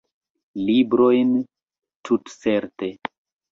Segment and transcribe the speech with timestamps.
[0.69, 1.35] Librojn,
[2.11, 2.93] tutcerte.